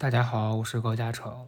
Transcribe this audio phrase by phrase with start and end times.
[0.00, 1.46] 大家好，我是高嘉诚。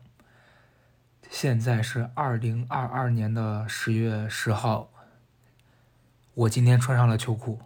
[1.31, 4.91] 现在是二零二二年的十月十号。
[6.35, 7.59] 我今天穿上了秋裤，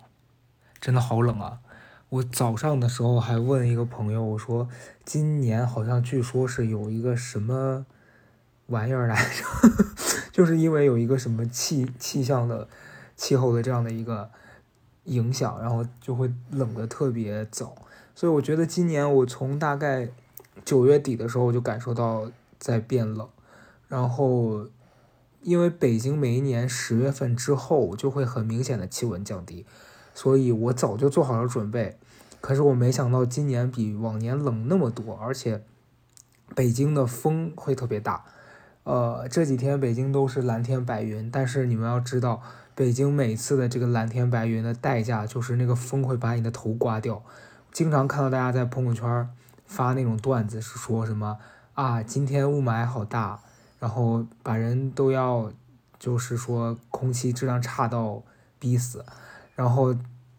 [0.81, 1.59] 真的好冷啊！
[2.09, 4.69] 我早上的时候还问一个朋友，我说
[5.05, 7.85] 今年好像据说是有一个什么
[8.67, 9.45] 玩意儿来着，
[10.31, 12.69] 就是因为有一个什么气气象的
[13.17, 14.31] 气候的这样的一个
[15.07, 17.75] 影响，然后就会冷的特别早。
[18.15, 20.11] 所以我觉得今年我从大概。
[20.67, 23.29] 九月底的时候我就感受到在变冷，
[23.87, 24.67] 然后
[25.43, 29.65] 因为北京每一年十月份之后就会很明显的气温降低，
[30.13, 31.97] 所以我早就做好了准备。
[32.41, 35.63] 可是我没想到今年比往年冷那么多，而且
[36.57, 38.25] 北京的风会特别大。
[38.83, 42.43] 呃，这几天北京都是蓝天白云，但是你们要知道，
[42.75, 47.23] 北京每次的这个蓝天白云的代价就是那个风会把你的头刮掉。
[47.73, 49.29] 经常看到大家在朋友圈。
[49.67, 51.39] 发那种段子是说什么
[51.75, 52.03] 啊？
[52.03, 53.41] 今天雾霾好大，
[53.79, 55.53] 然后把人都要，
[55.99, 58.23] 就是说空气质量差到
[58.59, 59.05] 逼死，
[59.55, 59.95] 然后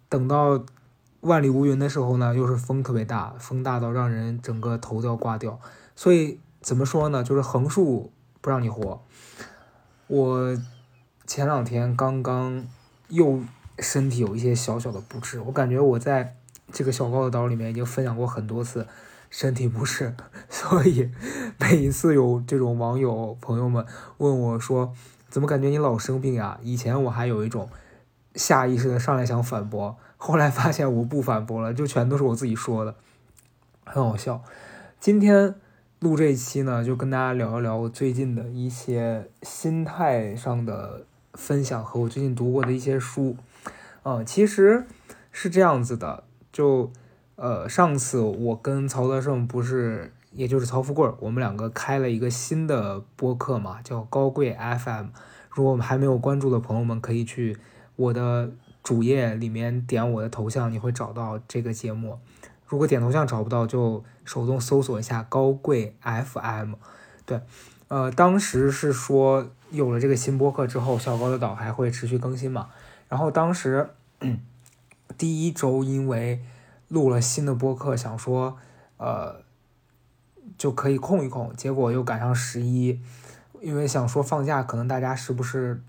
[0.10, 0.64] 等到
[1.22, 5.60] 万里无云的时候呢，又是风特别大，风大到让人整个头都要刮掉。
[5.96, 7.24] 所以怎么说呢？
[7.24, 8.12] 就是横竖
[8.42, 9.02] 不让你活。
[10.08, 10.58] 我
[11.26, 12.66] 前两天刚刚
[13.10, 13.42] 又
[13.80, 16.36] 身体有一些小小的不适，我感觉我在
[16.72, 18.88] 这个小高的岛里面已经分享过很多次。
[19.30, 20.16] 身体不适，
[20.50, 21.10] 所以
[21.60, 23.86] 每一次有这种网友朋友们
[24.18, 24.94] 问我说
[25.30, 27.70] ：“怎么感觉你老生病呀？”以前我还有一种
[28.36, 32.96] 下意识的上来想反驳，后来发现我不反驳了，就全都是我自己说的，
[33.86, 34.42] 很好笑。
[35.00, 35.56] 今天
[36.00, 43.36] 录这一期呢，就跟大家聊一聊我最近的一些心态上的分享和我最近读过的一些书。
[44.04, 44.86] 呃，其实
[45.32, 46.92] 是这样子的，就。
[47.38, 55.10] 呃，上次我跟曹德胜不是，也就是曹富贵，我们两个开了一个新的播客嘛，叫高贵 FM。
[55.52, 57.56] 如果我们还没有关注的朋友们，可以去
[57.96, 62.18] 我的主页里面点我的头像，你会找到这个节目。
[62.66, 66.74] 如果点头像找不到，就手动搜索一下高贵 FM。
[67.28, 67.40] 对，
[67.88, 72.70] 呃，当时是说有了这个新播客之后，小高的岛还会持续更新嘛。
[73.08, 73.90] 然后当时
[75.18, 76.42] 第一周因为
[76.88, 78.58] 录了新的播客，想说，
[78.98, 79.42] 呃，
[80.58, 83.02] 就可以空一空，结果又赶上十一，
[83.62, 85.82] 因为想说放假，可能大家是不是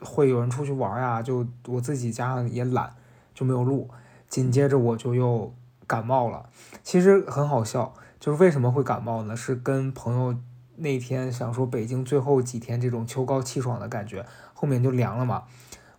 [0.00, 1.22] 会有人出去玩呀？
[1.22, 2.94] 就我自己加上也懒，
[3.34, 3.88] 就没有录。
[4.28, 5.52] 紧接着我就又
[5.86, 6.48] 感冒了，
[6.82, 9.36] 其实很好笑，就是为什么会感冒呢？
[9.36, 10.38] 是跟朋友
[10.76, 14.24] 那天想说北京最后几天这种秋高气爽的感觉，
[14.54, 15.42] 后面就凉了嘛，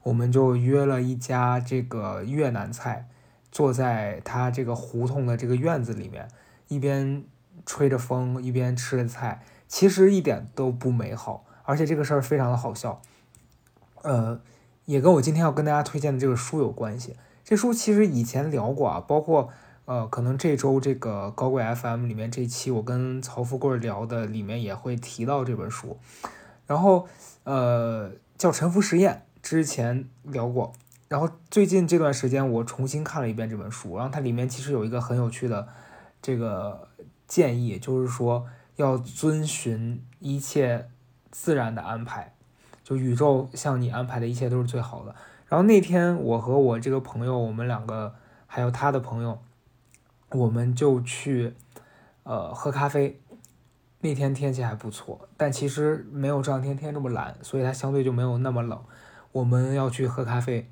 [0.03, 3.07] 我们就约了一家这个越南菜。
[3.51, 6.27] 坐在他这个胡同的这个院子里面，
[6.69, 7.23] 一边
[7.65, 13.01] 吹着风，一边吃着菜，其实一点都不美好，而且这个事儿非常的好笑。
[14.03, 14.39] 呃，
[14.85, 17.15] 也跟我今天要跟大家推荐的这个书有关系。
[17.43, 19.49] 这书其实以前聊过啊，包括
[19.85, 25.97] 呃，可能这周这个高贵 FM 里面这期我跟曹富贵聊的里面也会提到这本书。
[26.65, 27.07] 然后
[27.43, 30.71] 呃，叫《沉浮实验》，之前聊过。
[31.11, 35.67] 然后最近这段时间，我重新看了一遍这本书，然后它里面其实有一个很有趣的
[36.21, 36.87] 这个
[37.27, 40.89] 建议，就是说要遵循一切
[41.29, 42.33] 自然的安排，
[42.81, 45.13] 就宇宙向你安排的一切都是最好的。
[45.49, 48.15] 然后那天我和我这个朋友，我们两个
[48.47, 49.37] 还有他的朋友，
[50.29, 51.53] 我们就去
[52.23, 53.19] 呃喝咖啡。
[53.99, 58.81] 那天天气还不错，但其实没有这两天天这么蓝，所以它相对就没有那么冷。
[59.33, 60.69] 我们要去喝咖啡。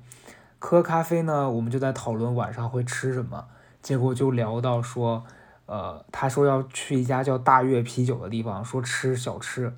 [0.62, 3.46] 喝咖啡呢，我们就在讨论晚上会吃什么，
[3.82, 5.24] 结果就聊到说，
[5.64, 9.74] 呃，他说要去一家叫大悦啤酒的地方，说吃小吃。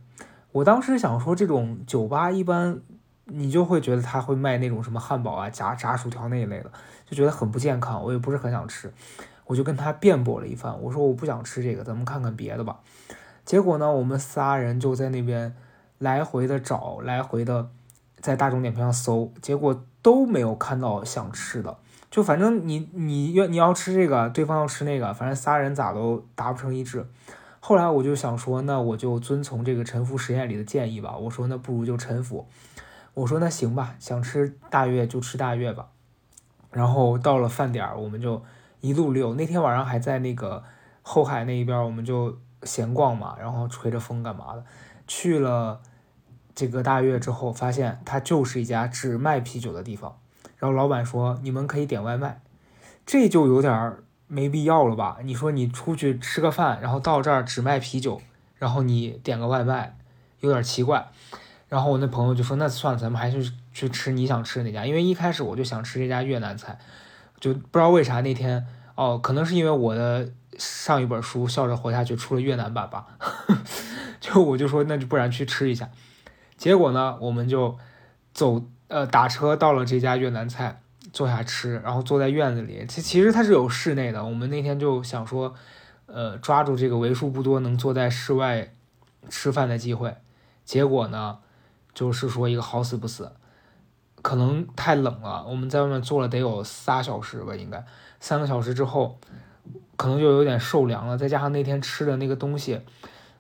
[0.51, 2.81] 我当时想说，这种酒吧一般
[3.27, 6.73] 你就会觉得他会卖那种什么汉堡啊、炸炸薯条那一类的，
[7.07, 8.93] 就觉得很不健康，我也不是很想吃。
[9.47, 12.81] 我就跟他辩驳了一番，我说我不想吃这个，咱们看看别的吧。
[13.45, 15.55] 结果呢，我们仨人就在那边
[15.99, 17.71] 来回的找，来回的
[18.19, 19.85] 在大众点评上搜，结果。
[20.03, 21.79] 都没有看到想吃的，
[22.11, 27.07] 就反正你你要你要吃这个，对方要吃那个，反正仨人咋都达不成一致。
[27.61, 31.17] 后来我就想说，那我就遵从这个沉浮实验里的建议吧。
[31.17, 32.49] 我说那不如就沉浮。
[33.15, 35.87] 我说那行吧，想吃大悦就吃大悦吧。
[36.73, 38.43] 然后到了饭点儿，我们就
[38.81, 39.35] 一路溜。
[39.35, 40.65] 那天晚上还在那个
[41.03, 44.65] 后海那一边，我们就闲逛嘛，然后吹着风干嘛的，
[45.07, 45.81] 去了。
[46.55, 50.19] 这个大悦之后，发现它就是一家只卖啤酒的地方。
[50.59, 52.41] 然后老板说：“你们可以点外卖。”
[53.05, 53.97] 这就有点
[54.29, 55.19] 没必要了吧？
[55.25, 58.23] 你说你出去吃个饭，然后到这儿只卖啤酒，
[58.57, 59.97] 然后你点个外卖，
[60.41, 61.11] 有点奇怪。
[61.69, 66.79] 然后我那朋友就说：“那算了，咱们还是去吃你想吃的那家。”因为一开始我就想吃这家越南菜，
[67.41, 68.65] 就不知道为啥那天
[68.95, 73.07] 哦，可能是因为我的上一本书《笑着活下去》出了越南版吧，
[74.21, 75.89] 就我就说那就不然去吃一下。
[76.63, 77.77] 结果呢，我们就
[78.33, 80.79] 走呃打车到了这家越南菜。
[81.13, 82.87] 坐下吃，然后坐在院子里。
[82.89, 84.25] 其其实它是有室内的。
[84.25, 85.53] 我们那天就想说，
[86.07, 88.73] 呃，抓住这个为数不多能坐在室外
[89.29, 90.15] 吃饭的机会。
[90.65, 91.39] 结果呢，
[91.93, 93.33] 就是说一个好死不死，
[94.23, 95.45] 可能太冷了。
[95.47, 97.85] 我们在外面坐了得有仨小时吧，应该
[98.21, 99.19] 三个小时之后，
[99.97, 101.19] 可能就有点受凉了。
[101.19, 102.81] 再加上那天吃的那个东西，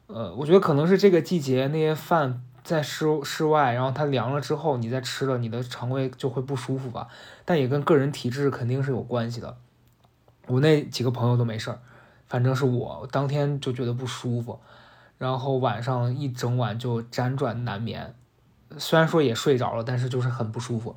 [0.08, 2.42] 呃，我觉得可能是这个季节那些饭。
[2.64, 7.08] 在室室外，然后它凉了之后，你再吃了，你的肠胃就会不舒服吧？
[7.44, 9.56] 但也跟个人体质肯定是有关系的。
[10.46, 11.78] 我那几个朋友都没事儿，
[12.26, 14.60] 反正是我当天就觉得不舒服，
[15.18, 18.14] 然后晚上一整晚就辗转难眠。
[18.78, 20.94] 虽然说也睡着了，但是就是很不舒服。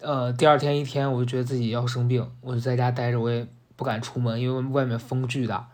[0.00, 3.46] 呃，第二天一天我就觉得自己要生病，我就在家待着，我也
[3.76, 5.68] 不敢出门，因为外面风巨大。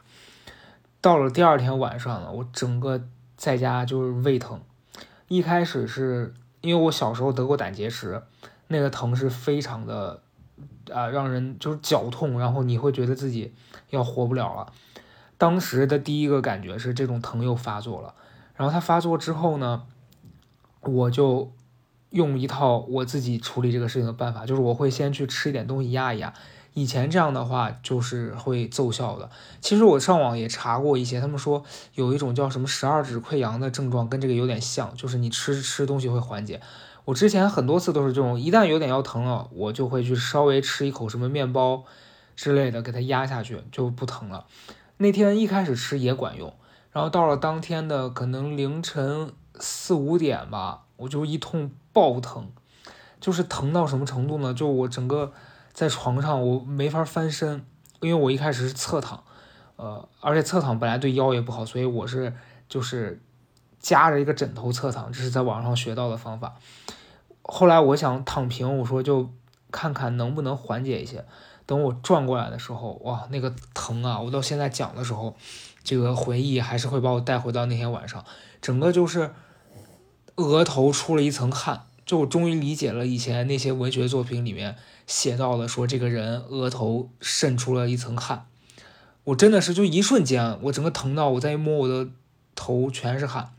[1.01, 3.01] 到了第二天晚上了，我整个
[3.37, 4.61] 在家就是胃疼。
[5.29, 8.23] 一开始是因为我小时候得过胆结石，
[8.69, 10.23] 那个疼是非常的，
[10.93, 13.55] 啊，让人就是绞痛，然后你会觉得自己
[13.91, 14.73] 要活不了了。
[15.37, 18.15] 当时的第一个感觉是这种疼又发作了，
[18.57, 19.87] 然后它发作之后呢，
[20.81, 21.53] 我就
[22.11, 26.33] 用一套我自己处理这个事情的办法，就是我会先去吃一点东西压一压。
[26.75, 29.31] 以前这样的话就是会奏效的。
[29.61, 36.61] 其实我上网也查过一些，他们说有一种叫什么十二指溃疡的症状，跟这个有点像，就是你吃吃东西会缓解。
[37.05, 41.85] 我之前很多次都是这种，一旦有点要疼了，我就会去稍微吃一口什么面包
[42.35, 44.47] 之类的，给它压下去就不疼了。
[44.97, 46.53] 那天一开始吃也管用，
[46.91, 49.31] 然后到了当天的可能凌晨
[49.61, 52.51] 四五点吧，我就一通爆疼，
[53.21, 54.53] 就是疼到什么程度呢？
[54.53, 55.33] 就我整个。
[55.75, 57.67] 在床上我没法翻身，
[58.01, 59.23] 因为我一开始是侧躺，
[59.77, 62.33] 呃，而且侧躺本来对腰也不好，所以我是
[62.69, 63.21] 就是
[63.81, 66.55] 夹着一个枕头侧躺，这是在网上学到的方法。
[67.43, 69.29] 后来我想躺平，我说就
[69.71, 71.25] 看看能不能缓解一些。
[71.67, 74.21] 等我转过来的时候，哇，那个疼啊！
[74.21, 75.35] 我到现在讲的时候，
[75.83, 78.25] 这个回忆还是会把我带回到那天晚上，
[78.61, 79.33] 整个就是
[80.37, 81.87] 额头出了一层汗。
[82.07, 88.47] 就我终于理解了以前那些文学作品里面写到的，说这个人额头渗出了一层汗，
[89.25, 92.11] 我真的是就一瞬间，我整个疼到我再一摸我的
[92.55, 93.51] 头全是汗，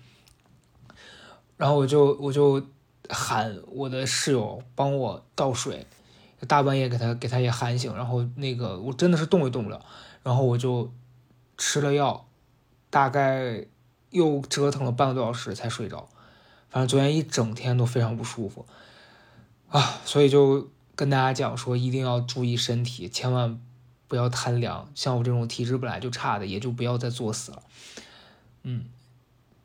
[1.57, 2.63] 然后我就我就
[3.09, 5.87] 喊我的室友帮我倒水，
[6.47, 9.83] 大半夜给他给他也喊醒，然后那个我真的是动也动不了，
[10.21, 10.91] 然后我就
[11.57, 12.27] 吃了药，
[12.91, 13.65] 大概
[14.11, 16.07] 又折腾了半个多小时才睡着。
[16.75, 18.65] 反正昨天一整天都非常不舒服
[19.69, 23.57] 啊，所以就跟大家讲说，一定要注意身体，千万
[24.09, 24.85] 不要贪凉。
[24.93, 27.63] 像我这种体质本来就差的，也就不要再作死了。
[28.63, 28.87] 嗯，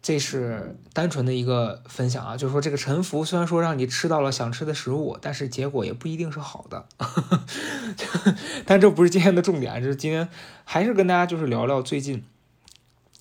[0.00, 6.86] 这是单纯的一个分享啊，就是说这个沉浮虽然说让你吃到了想吃的食物，但是结果也不一定是好的。
[8.64, 10.28] 但这不是今天的重点，就是今天
[10.64, 12.22] 还是跟大家就是聊聊最近，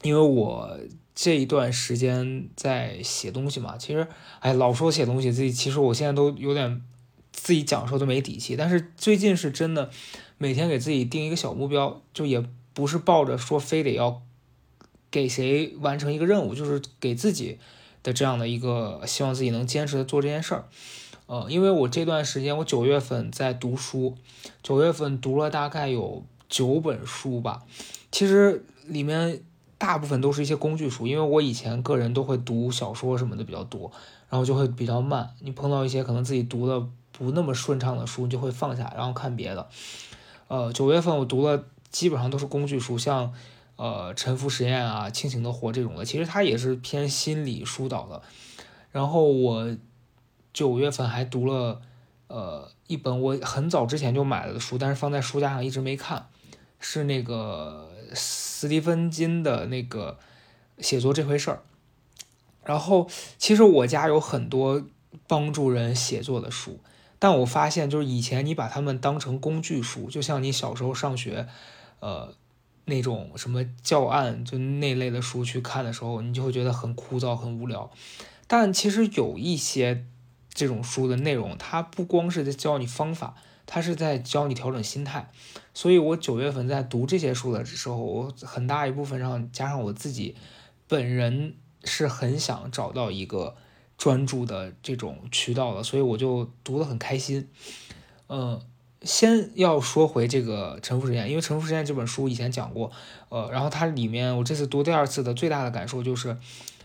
[0.03, 0.77] 因为我。
[1.21, 4.07] 这一段时间在写东西嘛，其实，
[4.39, 6.81] 哎，老说写东西，自己其实我现在都有点
[7.33, 8.55] 自己讲说都没底气。
[8.55, 9.89] 但是最近是真的，
[10.37, 12.41] 每天给自己定一个小目标，就也
[12.73, 14.21] 不是抱着说非得要
[15.11, 17.59] 给谁完成一个任务，就是给自己
[18.01, 20.69] 的这样的一个希望自己能坚持的做这件事儿。
[21.25, 24.15] 呃，因为我这段时间我九月份在读书，
[24.63, 27.63] 九月份读了大概有九本书吧，
[28.09, 29.43] 其实里面。
[29.79, 33.91] 大部分都是一些工具书，因为我以前个人都会读小说什么的比较多，
[34.29, 35.27] 然后就会比较慢。
[35.39, 39.67] 你碰到一些可能自己读的不那么顺畅的书，你就会放下，然后看别的。
[40.49, 43.33] 呃，九月份我读了基本上都是工具书，像
[43.77, 48.21] 呃《沉浮实验》啊、《清醒的活》这种的，其实它也是偏心理疏导的。
[48.91, 49.77] 然后我
[50.51, 51.79] 九月份还读了
[52.27, 56.27] 呃一本我很早之前就买了的书，但是放在书架上一直没看，
[56.79, 57.87] 是那个。
[58.11, 60.17] 斯蒂芬金的那个
[60.79, 61.61] 写作这回事儿，
[62.65, 63.07] 然后
[63.37, 64.83] 其实我家有很多
[65.27, 66.79] 帮助人写作的书，
[67.19, 71.47] 但我发现就是以前你把它们当成工具书，就像你小时候上学，
[71.99, 72.33] 呃，
[72.85, 77.91] 那种什么教案就那类的书去看的时候，你就会觉得很枯燥、很无聊。
[78.47, 80.03] 但其实有一些
[80.51, 83.35] 这种书的内容，它不光是在教你方法。
[83.71, 85.29] 他是在教你调整心态。
[85.75, 90.35] 所以我九月份在读这些书的时候，我很大一部分上加上我自己
[90.87, 93.55] 本人是很想找到一个
[93.95, 97.47] 专注的这种渠道的，所以我就读得很开心。
[98.27, 98.59] 嗯，
[99.03, 102.91] 先要说回这个《沉浮实验》，因为《沉浮实验》这本书以前讲过，
[103.29, 106.37] 呃，然后它里面我这次读第二次的最大的感受就是，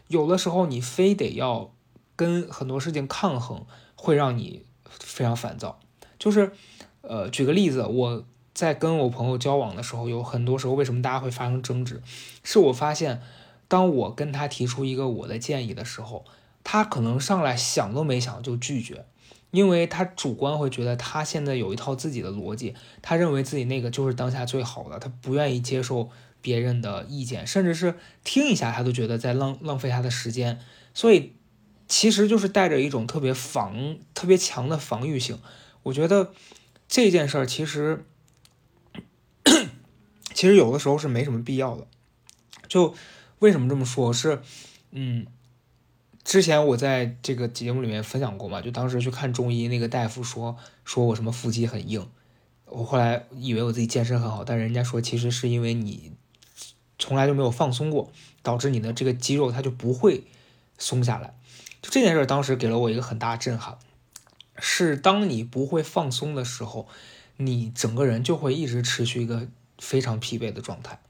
[0.09, 1.73] 有的时候你非得要
[2.15, 5.81] 跟很多事情抗衡，会让你非常烦躁。
[6.17, 6.53] 就是，
[7.09, 8.25] 呃，举个例子，我。
[8.55, 12.01] 在跟我朋友交往的时候，有很多时候，为什么大家会发生争执？
[12.45, 13.21] 是我发现，
[13.67, 16.25] 当我跟他提出一个我的建议的时候，
[16.63, 19.07] 他可能上来想都没想就拒绝，
[19.51, 30.61] 因为他主观会觉得他现在有一套自己的逻辑，他认为自己那个就是当下最好的，他不愿意接受别人的意见，甚至是听一下他都觉得在浪浪费他的时间，
[30.95, 31.33] 所以
[31.89, 35.41] 其实就是带着一种特别防、特别强的防御性。
[35.83, 36.33] 我觉得
[36.95, 38.05] 这件事儿其实。
[40.33, 41.89] 其实有的时候是没什么必要的，
[42.69, 42.95] 就
[43.41, 44.13] 为什么这么说？
[44.13, 44.41] 是，
[44.91, 45.27] 嗯，
[46.25, 52.09] 之前我在这个节目里面分享过嘛，就当时去看中医，那个大夫说说我什么腹肌很硬，
[52.67, 56.13] 我后来以为我自己健身很好，但人家说其实是因为你
[56.99, 58.11] 从来就没有放松过，
[58.43, 60.25] 导致你的这个肌肉它就不会
[60.79, 61.37] 松下来。
[61.81, 63.79] 就这件事当时给了我一个很大震撼，
[64.59, 66.89] 是当你不会放松的时候，
[67.37, 69.49] 你整个人就会一直持续一个。
[69.81, 71.01] 非常疲惫的状态。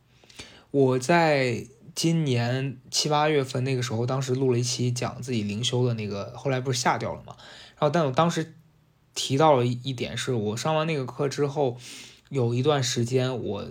[0.70, 7.36] 我在今年七八月份那个时候，当时录了一期讲自己灵修的那个，后来不是下掉了嘛？
[7.78, 8.54] 然后，但我当时
[9.14, 11.76] 提到了一点，是我上完那个课之后，
[12.30, 13.70] 有一段时间我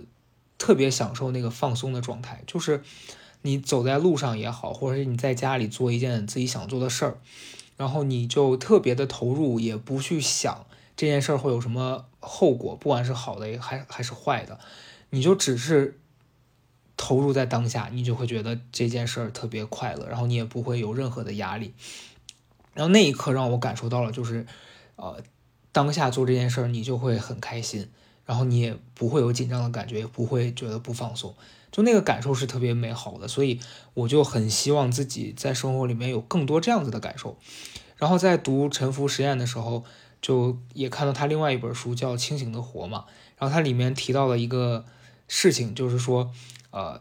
[0.58, 2.80] 特别享受那个放松的状态，就是
[3.42, 7.18] 你走在路上也好，或者是你在家里做一件自己想做的事儿，
[7.76, 10.66] 然后你就特别的投入，也不去想
[10.96, 14.58] 这件事儿会有什么后果，不管是好的还还是坏的。
[15.10, 16.00] 你就只是
[16.96, 21.74] 投入在当下，你就会觉得这件事儿特别快乐，然后你也不会有任何的压力。
[22.72, 24.46] 然后那一刻让我感受到了，就是
[24.96, 25.22] 呃，
[25.70, 27.88] 当下做这件事儿你就会很开心，
[28.24, 31.34] 然后你也不会有紧张的感觉，也不会觉得不放松，
[31.74, 33.26] 就那个感受是特别美好的。
[33.26, 33.58] 所以
[33.94, 37.36] 我就很希望自己在生活里面有更多这样子的感受。
[37.96, 39.82] 然后在读《沉浮实验》的时候，
[40.22, 44.84] 就也看到他另外一本书叫《清醒的活》嘛，然后它里面提到了一个。
[45.26, 46.30] 事情就是说，
[46.70, 47.00] 呃，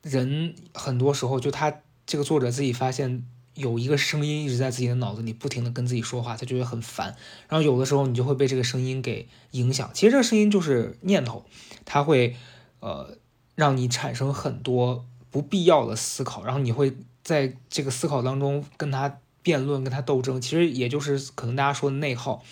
[0.00, 7.14] 人很多时候就他这个作者自己发现有一个声音一直在自己的脑子里不停的跟自己说话，他就会很烦。
[7.46, 9.90] 然后有的时候你就会被这个声音给影响。
[9.92, 11.44] 其实这个声音就是念头，
[11.84, 12.36] 它会
[12.80, 13.18] 呃
[13.58, 20.40] 让你产生很多不必要的思考，然后你会在这个思考当中跟他辩论、跟他斗争。
[20.40, 22.44] 其实也就是可能大家说的内耗，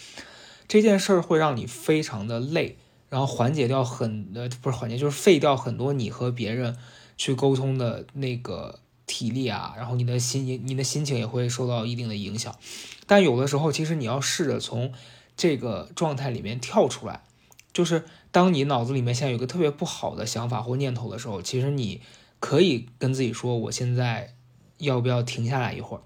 [0.66, 2.76] 这件事儿会让你非常的累。
[3.08, 6.76] 然后缓解掉很呃不是缓解，就是废掉很多你和别人
[7.16, 12.52] 去沟通的那个体力啊，然后你的心你的心情也会受到一定的影响。
[13.06, 14.92] 但有的时候，其实你要试着从
[15.36, 17.22] 这个状态里面跳出来，
[17.76, 22.00] 就是当你脑子里面现在有个特别不好的想法或念头的时候，其实你
[22.40, 24.34] 可以跟自己说：我现在
[24.78, 26.00] 要不要停下来一会儿？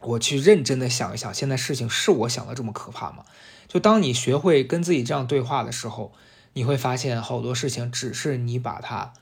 [0.00, 3.24] 我去认真的想一想，现在事情是我想的这么可怕吗？
[3.66, 6.12] 就当你学会跟自己这样对话的时候，
[6.52, 9.14] 你会发现好多事情只是你把它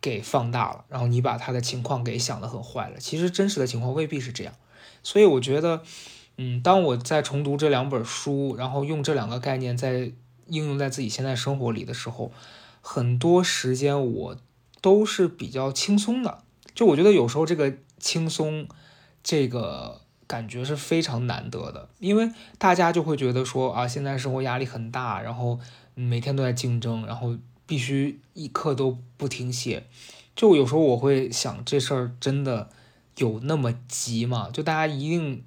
[0.00, 2.98] 给放大了，然后你把他的情况给想得很坏了。
[2.98, 4.52] 其实真实的情况未必是这样。
[5.04, 5.84] 所以我觉得，
[6.38, 10.10] 嗯，当我在重读这两本书，然后用这两个概念在
[10.48, 12.32] 应用在自己现在生活里的时候，
[12.80, 14.36] 很多时间我
[14.80, 16.42] 都是比较轻松的。
[16.74, 18.66] 就我觉得有时候这个轻松，
[19.22, 20.02] 这个。
[20.28, 25.58] 感觉是非常难得的，因为大家就会觉得说啊，现在生活压力很大，然后
[25.94, 29.86] 每天都在竞争，然后必须一刻都不停歇。
[30.36, 32.68] 就有时候我会想，这事儿真的
[33.16, 34.50] 有那么急吗？
[34.52, 35.42] 就大家一定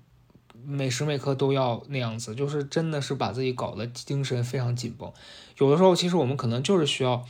[0.65, 5.11] 每时每刻都要那样子，就是真的是把自己搞得精神非常紧绷。
[5.57, 7.25] 有的时候，其实我们可能就是需要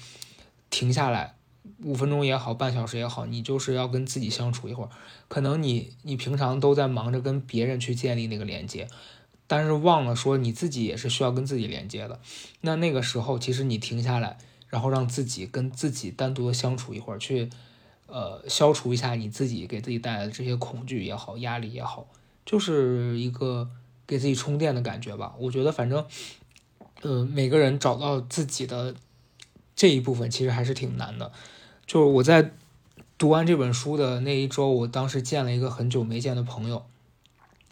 [0.70, 1.36] 停下来。
[1.84, 4.90] 五分钟也好，半小时也好，你就是要跟自己相处一会儿。
[5.28, 8.88] 可能你你平常都在忙着跟别人去建立那个连接，
[9.48, 12.20] 但是忘了说你自己也是需要跟自己连接的。
[12.62, 17.50] 那那个时候，其实你停下来，然后让自己跟自己单独的相处一会儿，去
[18.06, 22.08] 呃消除一下你自己给自己带来的这些恐惧也好，压力也好，
[22.51, 23.70] 就是一个
[24.05, 25.34] 给自己充电的感觉吧。
[25.39, 26.05] 我觉得反正，
[27.01, 28.93] 呃，每个人找到自己的
[29.74, 31.31] 这一部分，其实还是挺难的。
[31.88, 32.51] 就是我在
[33.17, 36.86] 读完这本书的那一周，我当时见了一个很久没见的朋友，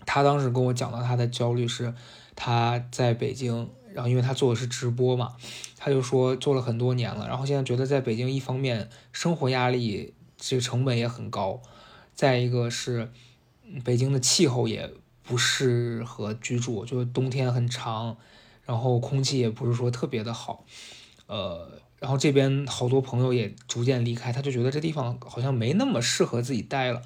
[0.05, 1.93] 他当时跟我讲到他的焦虑是
[2.33, 5.36] 他在北京，然后因为他做的是直播嘛，
[5.77, 11.62] 他就说做了很多年了，然后现在觉得在北京一方面生活压力这个成本也很高，
[12.15, 13.12] 再一个是
[13.84, 14.92] 北京的气候也
[15.24, 18.18] 不适合居住，就是冬天很长，
[18.64, 20.66] 然后空气也不是说特别的好，
[21.28, 27.02] 呃，然后这边好多朋友也逐渐离开，他就觉得这地方好像没那么适合自己待了。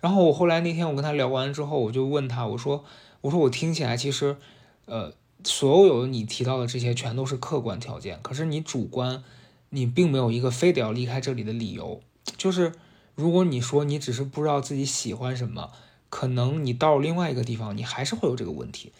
[0.00, 2.84] 然后我后来那天我跟他聊完之后，我就问他，我说
[3.22, 4.36] 我说我听起来其实，
[4.84, 9.24] 呃，所有你提到的这些全都是客观条件，可是你主观，
[9.70, 12.00] 你并没有一个非得要离开这里的理由。
[12.36, 12.72] 就是
[13.14, 15.70] 如果你说你只是不知道自己喜欢什么，
[16.08, 18.92] 可能你到另外一个地方，你还是会有这个问题。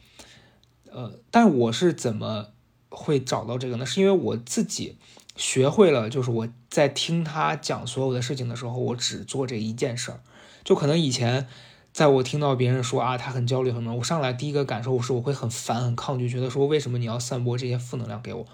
[0.90, 2.48] 呃，但我是怎么
[2.88, 3.84] 会找到这个呢？
[3.84, 4.96] 是因为我自己
[5.36, 10.20] 学会了，就是我在听他讲所有的事情的时候，我只做这一件事儿。
[10.64, 11.46] 就可能以前，
[11.92, 18.46] 在我听到别人说啊，他很焦虑什么，我上来第一个感受我是我会很烦、很抗拒，觉得说为什么你要散播这些负能量给我？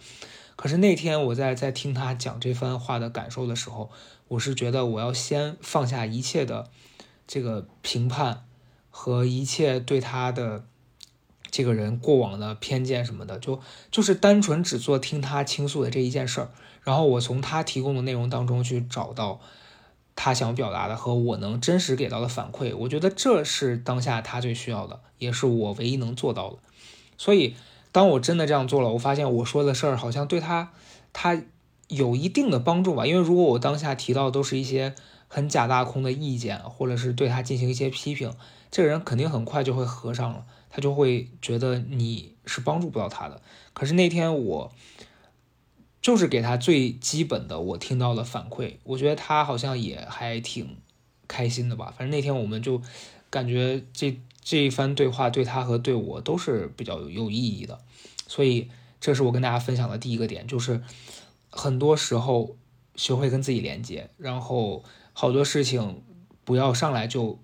[0.57, 3.91] 可是那天我在在听他讲这番话的感受的时候，
[4.29, 6.71] 我是觉得我要先放下一切的
[7.27, 8.45] 这个评判
[8.91, 10.65] 和一切对他的
[11.51, 13.61] 这个人过往的偏见什么的，就
[13.91, 16.51] 就是单纯只做听他倾诉的这一件事儿，
[16.83, 19.41] 然后我从他提供的内容当中去找到。
[20.15, 26.59] 他想表达的和我能真实给到的反馈，我觉得这是当下他最需要的，也是我唯一能做到的。
[27.17, 27.57] 所以，
[27.93, 30.71] 当我真的这样做了，我发现我说的事儿好像对他，
[31.15, 31.43] 他
[31.89, 33.07] 有一定的帮助吧。
[33.07, 34.95] 因为如果我当下提到都是一些
[35.33, 38.35] 很假大空的意见，或者是对他进行一些批评，
[38.71, 43.41] 这个人肯定很快就会合上了，他就会觉得你是帮助不到他的。
[43.73, 44.73] 可是那天我。
[46.03, 50.79] 就是给他最基本的我听到的反馈，我觉得他好像也还挺
[51.29, 51.95] 开心的吧。
[51.97, 52.83] 反正那天我们就
[53.31, 57.79] 感觉这这一番对话对他和对我都是比较有意义的，
[58.27, 58.69] 所以
[59.01, 60.83] 这是我跟大家分享的第一个点，就是
[61.51, 62.57] 很多时候
[62.97, 66.03] 学会跟自己连接，然后好多事情
[66.45, 67.39] 不要上来就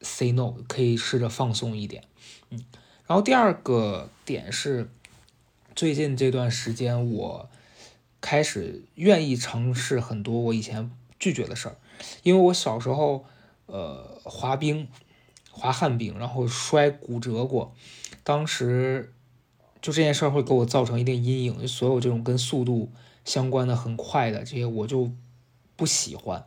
[0.00, 2.04] say no，可以试着放松一点。
[2.50, 2.64] 嗯，
[3.06, 4.90] 然后第二个点是
[5.74, 7.48] 最近这段时间我。
[8.26, 11.76] 开始愿意尝试很多我以前拒绝的事儿，
[12.22, 13.26] 因为我小时候，
[13.66, 14.88] 呃，滑冰，
[15.50, 17.74] 滑旱冰，然后摔骨折过，
[18.22, 19.12] 当时
[19.82, 22.90] 就这件事儿会给我造成一定阴影，所有这种跟速度
[23.26, 25.10] 相关的很快的这些我就
[25.76, 26.46] 不喜欢。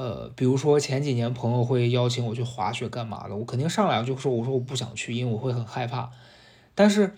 [0.00, 6.10] 呃，比如说前几年朋友会邀请我去滑雪干嘛的，我肯定上来就说我说我不想去，因为我会很害怕，
[6.74, 7.14] 但是。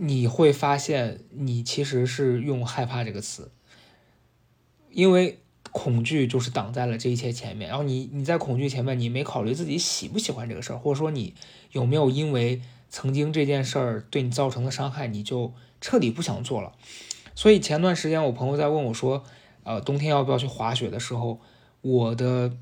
[0.00, 3.50] 你会发现，你其实是用“害怕”这个词，
[4.92, 5.40] 因为
[5.72, 7.68] 恐惧就是挡在了这一切前面。
[7.68, 11.34] 然后你你在恐惧前面，你没考虑自己喜不喜欢这个事儿，或者说你
[11.72, 16.74] 有没有因为曾经这件事儿对你造成的伤害，你就彻底不想做了。
[17.34, 19.24] 所以前段时间我朋友在问我说，
[19.64, 21.40] 呃，冬天要不要去滑雪的时候，
[21.90, 22.52] 我的。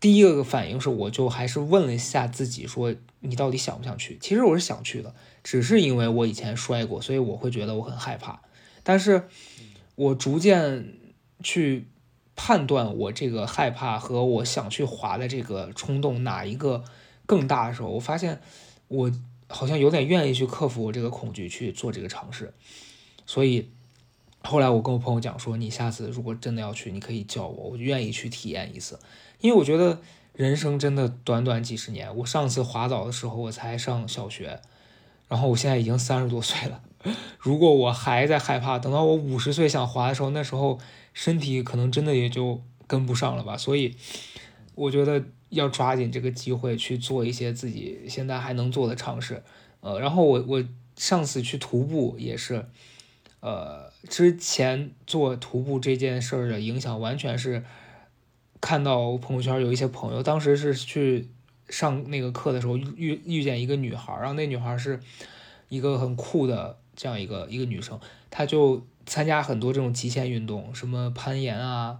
[0.00, 4.18] 第一个反应是，我就还是问了一下自己，说你到底想不想去？
[4.20, 8.42] 其实我是想去的，只是因为我以前摔过，所以我会觉得我很害怕。
[8.82, 9.26] 但是，
[9.94, 10.98] 我逐渐
[11.42, 11.86] 去
[12.36, 16.84] 判断我这个害怕和我想去滑的这个冲动哪一个
[17.24, 18.42] 更大的时候，我发现
[18.88, 19.10] 我
[19.48, 22.52] 好像有点愿意去克服我这个恐惧去做这个尝试。
[23.24, 23.70] 所以
[24.46, 28.98] 后来我跟我朋友讲说，你下次如果真的要去，你可以叫我，我愿意去体验一次。
[29.40, 30.00] 因为我觉得
[30.34, 32.14] 人生真的短短几十年。
[32.16, 34.60] 我上次滑倒的时候，我才上小学，
[35.28, 36.82] 然后我现在已经三十多岁了。
[37.40, 40.78] 如果我还在害怕，等到我五十岁想滑的时候，那时候
[41.14, 43.56] 身体可能真的也就跟不上了吧。
[43.56, 43.96] 所以
[44.74, 49.42] 我觉得要抓紧这个机会去做一些自己现在还能做的尝试。
[49.80, 50.64] 呃，然后我我
[50.96, 52.66] 上次去徒步也是，
[53.44, 57.62] 呃，之前做徒步这件事儿的影响完全是。
[58.60, 61.28] 看到朋友圈有一些朋友，当时是去
[61.68, 64.98] 上那个课的时候遇遇见一个女孩，然后那女孩是
[65.68, 71.98] 一个很酷的这样一个一个女生，她就参加很多这种极限运动，什么攀岩啊，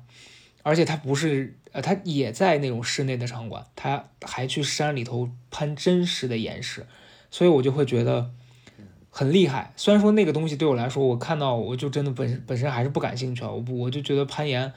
[0.63, 6.87] 而且她不是呃，她也在那种室内的场馆，她还去山里头攀真实的岩石，
[7.31, 8.31] 所以我就会觉得
[9.17, 9.73] 很厉害。
[9.77, 14.73] 虽然说那个东西对我来说，我看到我就真的本本身还是不感兴趣啊，我不我就觉得攀岩。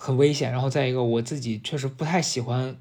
[0.00, 2.76] 很危险，然后再一个，我自己确实不太喜欢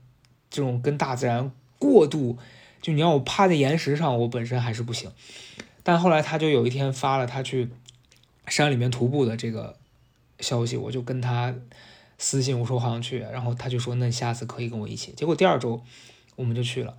[0.51, 2.37] 这种跟大自然过度，
[2.79, 5.09] 就你让我趴在岩石上，我本身还是不行。
[5.81, 7.69] 但后来他就有一天发了他去
[8.45, 9.75] 山里面徒步的这个
[10.39, 11.55] 消息，我就跟他
[12.19, 15.11] 私信我说好想去，然后他就说那下次可以跟我一起。
[15.13, 15.81] 结果第二周
[16.35, 16.95] 我们就去了，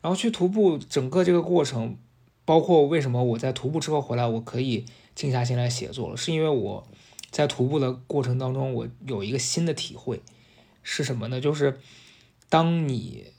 [0.00, 1.96] 然后去徒步，整个这个过程
[2.46, 6.86] 包括为什么我在徒步之后回来，我可以静下心来写作了，是因为我
[7.30, 10.22] 在徒步的过程当中，我有一个新的体会，
[10.82, 11.40] 是什么呢？
[11.40, 11.80] 就是
[12.48, 13.32] 当你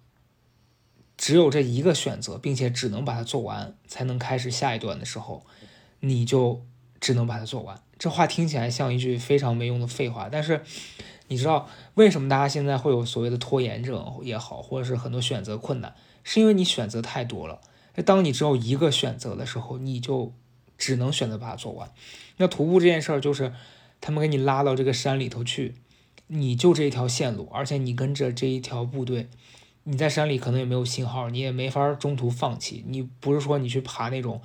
[1.17, 5.43] 只有这一个选择，并且只能把它做完，才能开始下一段的时候，
[6.01, 6.61] 你就
[6.99, 7.81] 只能把它做完。
[7.97, 10.61] 这话听起来像一句非常没用的废话，但是
[11.29, 17.61] 你知道为什么大家现在会有所谓的拖延症也好，或者是很多选择困难，是因为你选择太多了。
[18.03, 20.33] 当你只有一个选择的时候，你就
[20.77, 21.91] 只能选择把它做完。
[22.37, 23.53] 那徒步这件事儿，就是
[23.99, 25.73] 他们给你拉到这个山里头去，
[26.27, 29.27] 你就这一条线路，而且你跟着这一条部队，
[29.83, 32.83] 你在山里可能也没有信号，你也没法中途放弃。
[32.87, 34.41] 你不是说你去爬那种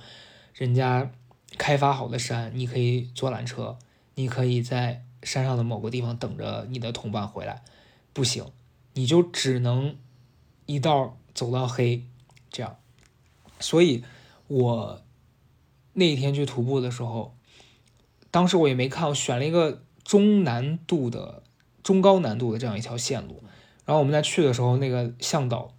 [0.55, 1.11] 人家
[1.57, 3.77] 开发好的山，你可以坐缆车，
[4.15, 7.61] 你可以在山上的某个地方等着你的同伴回来，
[8.13, 8.45] 不行，
[8.93, 9.95] 你就只能
[10.65, 12.03] 一道走到黑，
[12.49, 12.77] 这样。
[13.63, 14.03] 所以，
[14.47, 15.01] 我
[15.93, 17.33] 那一天去徒步的时候，
[18.29, 21.43] 当时我也没看，我选了一个中难度的、
[21.81, 23.41] 中高难度的这样一条线路。
[23.85, 25.73] 然后我们在去的时候，那个向导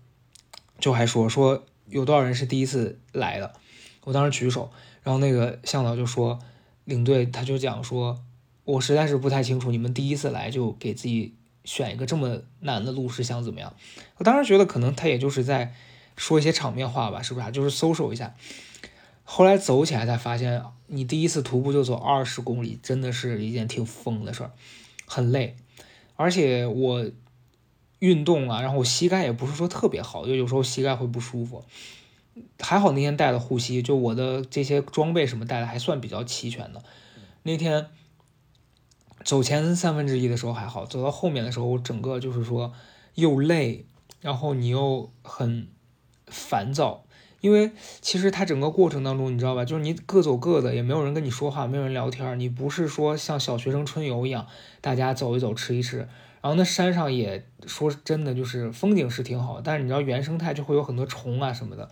[0.79, 3.53] 就还说说有多少人是第一次来的。
[4.05, 4.71] 我当时举手，
[5.03, 6.39] 然后那个向导就说，
[6.87, 8.19] 领队他就讲说，
[8.65, 13.75] 我实在是不太清楚你们第一次来就给自己选一个这么难的路是想怎么样。
[14.17, 15.75] 我当时觉得可能他也就是在。
[16.17, 17.51] 说一些场面话吧，是不是啊？
[17.51, 18.35] 就是搜索一下。
[19.27, 24.51] 后来走起来才发现，你第一次徒步就走二十公里，真的是一件挺疯的事儿，
[25.07, 25.57] 很累。
[26.17, 27.11] 而且我
[28.01, 31.65] 运动啊，然后我膝盖也不是说特别好，就有时候膝盖会不舒服。
[32.61, 36.83] 还好那天带了护膝，就我的这些装备什么带的还算比较齐全的。
[37.45, 37.87] 那天
[39.25, 42.75] 走前三分之一的时候还好，走到后面的时候，我整个就是说
[43.15, 43.87] 又累，
[44.21, 45.69] 然后你又很。
[46.35, 47.05] 烦躁，
[47.41, 47.71] 因为
[48.01, 52.39] 其实它整个过程当中，你知道吧，就是你各走各的，也没有人跟你说话，没有人聊天。
[52.41, 54.47] 你不是说像小学生春游一样，
[54.81, 56.09] 大家走一走，吃一吃。
[56.43, 61.89] 然后那山上也说真的，就是风景是挺好，但是你知道原生态就会有很多虫啊什么的。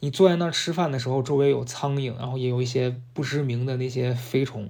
[0.00, 4.68] 你坐在那儿吃饭的时候，周围有苍蝇，然后也有一些不知名的那些飞虫，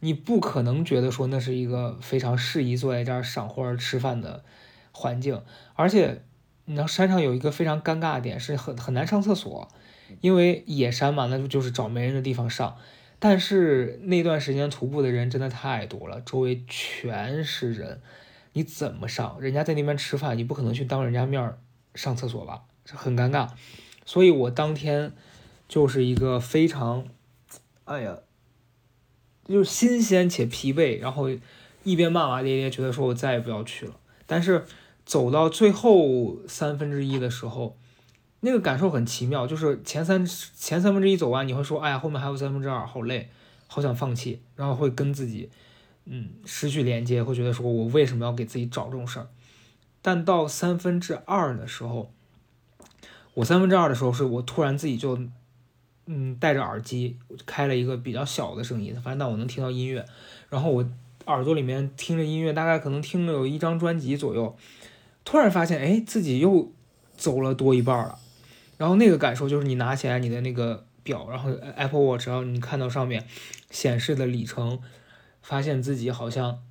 [0.00, 4.44] 你不可能觉得说那是一个非常适宜坐在这儿赏花吃饭的
[4.92, 5.42] 环境，
[5.74, 6.22] 而且。
[6.68, 9.66] 你知道山上有一个非常尴尬的点，是很很难上厕所，
[10.20, 12.76] 因为野山嘛，那就就是找没人的地方上。
[13.18, 18.02] 但是那段时间徒步的人真的太多了，周围全是人，
[18.52, 19.40] 你怎么上？
[19.40, 21.56] 人家在那边吃饭，你不可能去当人家面
[21.94, 22.64] 上厕所吧？
[22.84, 23.48] 这很尴尬。
[24.04, 25.12] 所以我当天
[25.68, 27.06] 就是一个非常，
[27.86, 28.18] 哎呀，
[29.46, 31.30] 就是新鲜且疲惫，然后
[31.82, 33.94] 一边骂骂咧咧，觉得说我再也不要去了。
[34.26, 34.66] 但是。
[35.08, 37.78] 走到最后三分之一的时候，
[38.40, 43.30] 那个感受很奇妙，就是前三前三分之一走完，你会说，哎呀，后面还有三分之二，好累，
[43.68, 45.48] 好想放弃，然后会跟自己，
[46.04, 49.28] 嗯，失去连接，会觉得说我为什么要给自己找这种事儿？
[50.02, 52.12] 但到三分之二的时候，
[53.32, 55.18] 我三分之二的时候，是我突然自己就，
[56.04, 57.16] 嗯，戴着耳机
[57.46, 60.04] 开了一个比较小的声音，反正但我能听到音乐，
[60.50, 60.86] 然后我
[61.24, 64.54] 耳朵里面听着音乐，大概可能听了有一张专辑左右。
[65.30, 66.72] 突然发现，哎，自己又
[67.14, 68.18] 走了多一半了，
[68.78, 73.26] 然后那个感受就是你拿起来你的那个表，然后 Apple Watch，然后你看到上面
[73.68, 74.80] 显示的里程，
[75.42, 76.62] 发现自己好像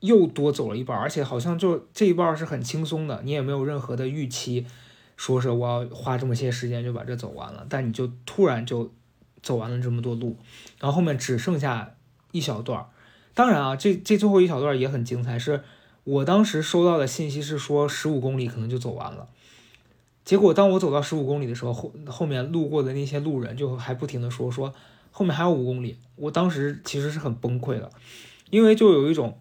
[0.00, 4.66] 又多走了一半，而且好像就这一半是很轻松的，你也没有任何的预期，
[5.16, 8.92] 说是我要花这么些时间就把这走完了，但你就突然就
[9.40, 10.36] 走完了这么多路，
[10.80, 11.94] 然后后面只剩下
[12.32, 12.84] 一小段，
[13.34, 15.62] 当然啊，这这最后一小段也很精彩，是。
[16.04, 19.28] 我当时收到的信息是说十五公里可能就走完了，
[20.24, 24.72] 结果当我走到十五公里的时候，后后面路过的那些路人就还不停的说说
[25.10, 27.90] 后面还有五公里，我当时其实是很崩溃的，
[28.48, 29.38] 因为就有一种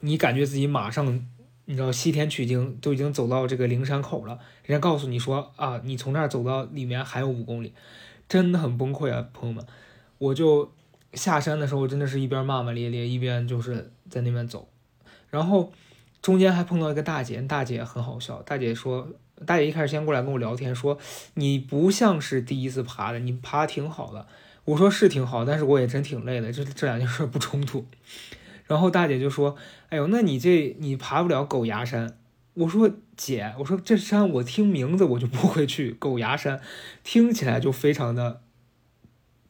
[0.00, 1.26] 你感觉自己马上
[1.66, 7.72] 你知道西天取经都已经走到这个灵山口了，人家告诉你说啊你从这儿走到里面还有五公里，
[8.28, 9.66] 真的很崩溃啊朋友们，
[10.18, 10.72] 我就
[11.12, 14.68] 下山的时候真的是一边骂骂咧咧一边就是在那边走。
[15.34, 15.72] 然后
[16.22, 18.40] 中间还碰到一个大姐，大姐很好笑。
[18.42, 19.08] 大姐说，
[19.44, 20.96] 大姐一开始先过来跟我聊天，说
[21.34, 24.28] 你不像是第一次爬的，你爬挺好的。
[24.64, 27.84] 我说是挺好，但是我也真挺累的，这这两件事不冲突。
[28.68, 29.56] 然后大姐就说，
[29.88, 32.16] 哎呦，那你这你爬不了狗牙山。
[32.54, 36.60] 我说姐，我说这山我听名字我就不会去，狗牙山
[37.02, 38.40] 听起来就非常的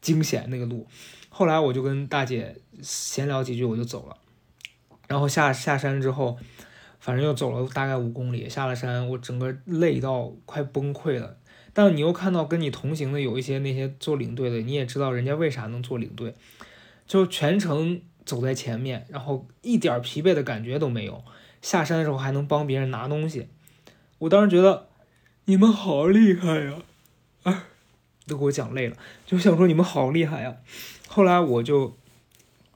[0.01, 0.87] 惊险那个路。
[1.29, 4.17] 后来我就跟大姐闲聊几句，我就走了。
[5.07, 6.37] 然后下下山之后，
[6.99, 8.49] 反正又走了大概五公里。
[8.49, 11.37] 下了山，我整个累到快崩溃了。
[11.73, 16.33] 但你又看到跟你同行的有一些那些做领队的，你也知道人家为啥能做领队，
[17.05, 21.21] 就全程走在前面，然后一点疲惫的感觉都没有，
[21.61, 23.49] 下山的时候还能帮别人拿东西。
[24.19, 24.87] 我当时觉得
[25.43, 26.75] 你们好厉害呀，
[27.43, 27.65] 啊，
[28.25, 30.55] 都给我讲累了，就想说你们好厉害呀。
[31.09, 31.93] 后来我就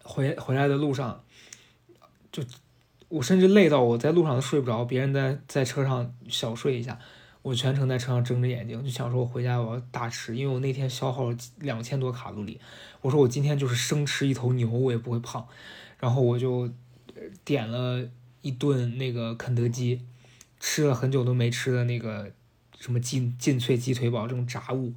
[0.04, 1.24] 回回来的路上，
[2.32, 2.44] 就
[3.08, 7.00] 我甚至累到我在路上都睡不着，别人在在车上小睡一下，
[7.42, 12.60] 我全程在车上睁着眼睛，就想说我回家我要大吃，因为我那天消耗了两千多卡路里，
[13.02, 15.48] 我说我今天就是生吃一头牛我也不会胖，
[16.00, 16.70] 然后我就
[17.44, 18.08] 点了
[18.42, 20.02] 一顿那个肯德基。
[20.62, 22.30] 吃了很久都没吃的那个
[22.78, 24.94] 什么劲劲脆鸡腿堡这种炸物，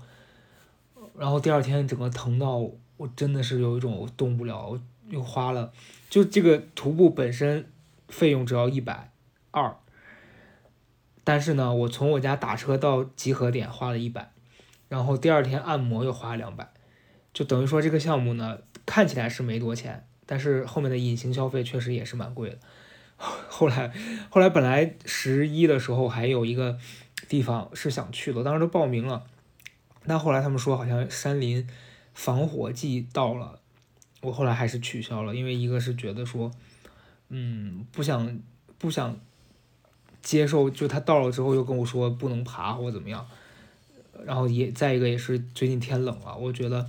[1.16, 2.68] 然后第二天整个疼到
[3.02, 5.72] 我真的是有一种动不了，又花了，
[6.08, 7.68] 就这个徒步本身
[8.08, 9.10] 费用只要一百
[9.50, 9.76] 二，
[11.24, 14.30] 但是呢，我从我家打车到集合点花了一百，
[14.88, 16.72] 然后第二天按摩又花了两百，
[17.34, 22.58] 就等于说这个项目呢看起来是没多钱，但是后面的隐形消费确实也是蛮贵的。
[23.18, 23.92] 后来，
[24.30, 26.78] 后来本来十一的时候还有一个
[27.28, 29.24] 地方是想去的，当时都报名了，
[30.06, 31.66] 但后来他们说好像山林
[32.14, 33.60] 防火季到了，
[34.20, 36.50] 我后来还是取消了，因为一个是觉得说，
[37.28, 38.40] 嗯，不想
[38.78, 39.18] 不想
[40.22, 43.26] 接受，就他到了之后又跟我说不能爬或怎么样，
[44.24, 46.88] 然后也再一个也是最近天冷了，我觉得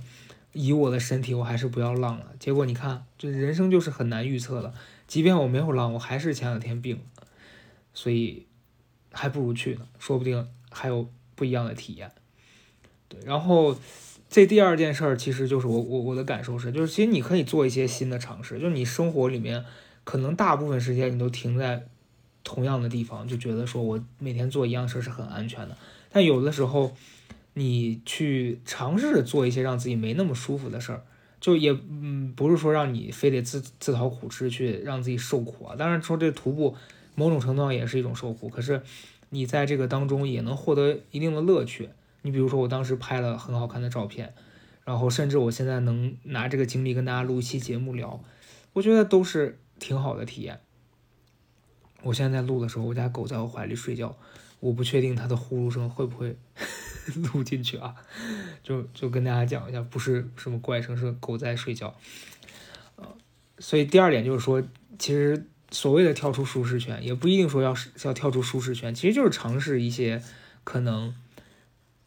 [0.52, 2.32] 以我的身体我还是不要浪了。
[2.38, 4.72] 结果你看，就人生就是很难预测的。
[5.06, 7.00] 即便我没有浪，我还是前两天病，
[7.92, 8.46] 所以
[9.12, 12.10] 还不如去呢，说不定还有不一样的体验。
[13.08, 13.76] 对，然后
[14.34, 19.64] 这第二件事儿，其实就是我我我的感受是，就是其实你可以做一些新的尝试，就是你生活里面
[20.02, 21.86] 可能大部分时间你都停在
[22.42, 25.78] 同样的地方，就觉得说我每天做一样事儿是很安全的，
[26.10, 26.96] 但有的时候
[27.52, 31.04] 你去尝试着做一些让自己没那么舒服的事儿。
[31.40, 36.74] 就也嗯不是说让你非得自自讨苦吃去让自己受苦啊，当然说这徒步
[37.14, 38.82] 某种程度上也是一种受苦，可是
[39.30, 41.90] 你在这个当中也能获得一定的乐趣。
[42.24, 44.34] 你比如说我当时拍了很好看的照片，
[44.84, 48.24] 然后甚至我现在能拿这个经历跟大家录一期节目聊，
[48.72, 50.60] 我觉得都是挺好的体验。
[52.02, 54.16] 我现在在录的时候，我家狗在我怀里睡觉，
[54.60, 56.36] 我不确定它的呼噜声会不会。
[57.34, 57.94] 录进去啊，
[58.62, 61.94] 就就跟大家讲一下，不是什么怪声，是狗在睡觉。
[62.96, 63.06] 呃，
[63.58, 64.62] 所以第二点就是说，
[64.98, 70.22] 其实所谓的跳出舒适圈，也不一定说要是要跳出舒适圈，其实就是尝试一些
[70.64, 71.14] 可能，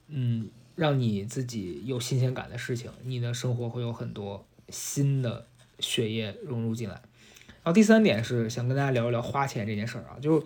[0.10, 5.46] 嗯，让你自己有新鲜感的事情，你的生活会有很多新的
[5.80, 6.96] 血液融入进来。
[6.96, 10.44] 然后第三点是想跟大家聊一聊花钱这件事儿啊，就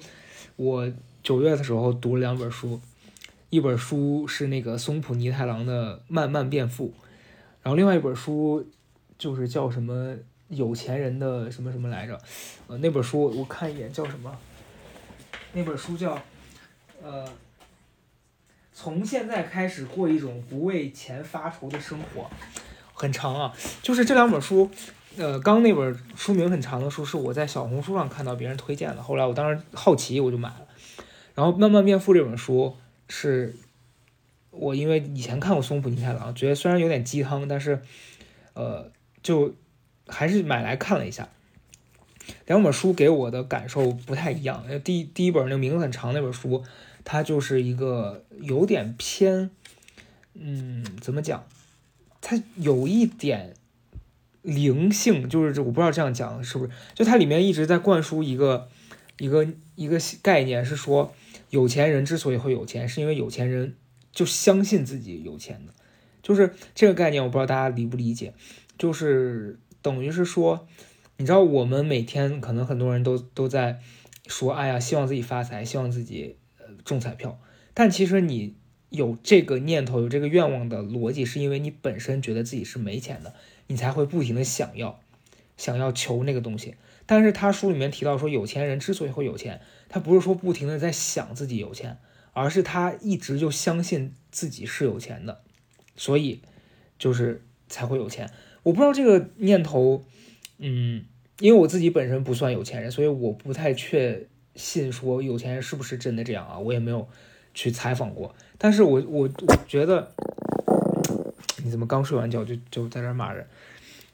[0.55, 2.79] 我九月的时候读了两本书。
[3.51, 6.87] 一本书是那个松浦弥太郎的《慢慢变富》，
[7.61, 8.65] 然后另外一本书
[9.17, 10.15] 就是叫什么
[10.47, 12.17] 有钱人的什么什么来着？
[12.67, 14.33] 呃，那本书我看一眼叫什么？
[15.51, 16.17] 那本书叫
[17.03, 17.27] 呃，
[18.81, 22.27] 从现在开始过一种不为钱发愁的生活，
[22.95, 23.53] 很长啊。
[23.83, 24.67] 就是这两本书，
[25.17, 30.65] 呃，刚那本书名很长的书是我在小红书上看到别人推荐的，后来我当时好奇我就买了。
[31.35, 32.75] 然后《慢慢变富》这本书。
[33.07, 33.55] 是，
[34.49, 37.83] 我因为以前看过松浦弥太郎，觉得虽然有点鸡汤，但是，
[38.53, 38.89] 呃，
[39.21, 39.53] 就
[40.07, 41.29] 还是买来看了一下。
[42.47, 44.63] 两本书给我的感受不太一样。
[44.83, 46.63] 第第一本那个名字很长那本书，
[47.03, 49.49] 它就是一个有点偏，
[50.33, 51.45] 嗯，怎么讲？
[52.21, 53.53] 它有一点
[54.41, 56.71] 灵性，就是这我不知道这样讲是不是？
[56.93, 58.69] 就它里面一直在灌输一个
[59.17, 61.13] 一个一个概念，是说。
[61.51, 63.75] 有钱人之所以会有钱，是因为有钱人
[64.13, 65.73] 就相信自己有钱的，
[66.23, 68.33] 就是这个概念，我不知道大家理不理解，
[68.77, 70.65] 就是等于是说，
[71.17, 73.81] 你知道我们每天可能很多人都都在
[74.27, 76.37] 说，哎呀，希望自己发财，希望自己
[76.83, 77.39] 中彩票，
[77.73, 78.55] 但其实你
[78.89, 83.33] 有这个念头、有这个愿望的逻辑，是因为你本身觉得自己是没钱的，
[83.67, 84.99] 你才会不停的想要，
[85.57, 86.75] 想要求那个东西。
[87.05, 89.61] 但是他书里面提到说，有钱人之所以会有钱。
[89.89, 91.97] 他不是说不停的在想自己有钱，
[92.31, 95.41] 而是他一直就相信自己是有钱的，
[95.97, 96.41] 所以
[96.97, 98.29] 就是才会有钱。
[98.63, 100.05] 我不知道这个念头，
[100.59, 101.03] 嗯，
[101.39, 106.57] 因为我自己本身不算有钱人，所以我不太确信说有钱人是不是真的这样啊。
[106.59, 107.07] 我也没有
[107.53, 110.11] 去采访过，但是我我我觉得，
[111.63, 113.47] 你怎么刚睡完觉就就在这骂人？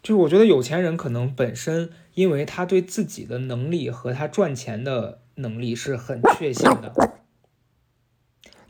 [0.03, 5.19] 就是我觉得有钱人可能本身因为他对自己的能力和他赚钱的。
[5.39, 6.91] 能力是很确信的，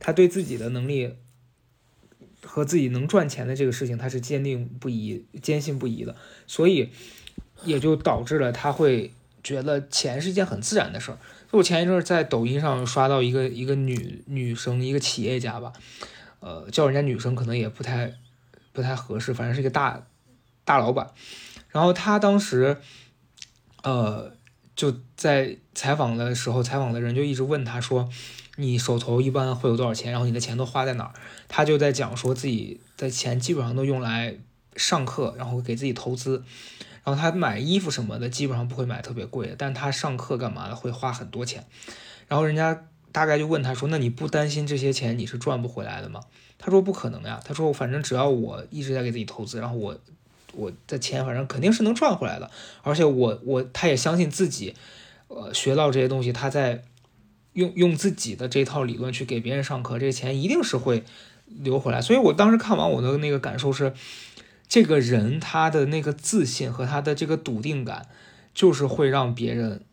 [0.01, 1.13] 他对自己的能力
[2.43, 6.89] 和自己能赚钱的这个事情，他是坚定不移、坚信不疑的，所以
[7.63, 11.17] 也就导致了他会觉得钱是一件很自然的事儿。
[11.51, 15.71] 就我前一阵在抖音上刷到一个一个女女生，一个企业家吧，
[16.39, 18.13] 呃，叫人家女生可能也不太
[18.73, 20.05] 不太合适，反正是一个大
[20.65, 21.11] 大老板。
[21.69, 22.77] 然后他当时，
[23.83, 24.33] 呃，
[24.75, 28.09] 就在采访的时候，采访的人就一直问他说
[28.57, 30.11] ：“你手头一般会有多少钱？
[30.11, 31.13] 然后你的钱都花在哪儿？”
[31.47, 34.37] 他就在讲说自己的钱基本上都用来
[34.75, 36.43] 上课，然后给自己投资。
[37.07, 41.65] 然后他买衣服什么的，基本上不会买特别贵的，但他上课干嘛的会花很多钱。
[42.27, 46.19] 然后人家大概就问他说：“那你不担心这些钱你是赚不回来的吗？”
[46.59, 49.97] 他说：“不可能呀。”他说：“反正只要我一直在给自己投资，然后我
[50.51, 52.51] 我的钱反正肯定是能赚回来的。
[52.83, 54.75] 而且我我他也相信自己，
[55.29, 56.83] 呃，学到这些东西，他在
[57.53, 61.05] 用用自己的这套理论去给别人上课，这钱一定是会
[61.47, 62.01] 留回来。
[62.01, 63.93] 所以我当时看完我的那个感受是。”
[64.69, 68.07] 这个人他的那个自信和他的这个笃定感，
[68.53, 69.83] 就是会让别人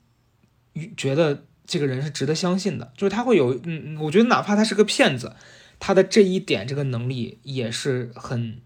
[0.97, 2.93] 觉得这个人是值得相信的。
[2.97, 5.37] 就是他会有，嗯，我觉得哪怕他是个骗子，
[5.79, 8.61] 他的这一点这个能力也是很，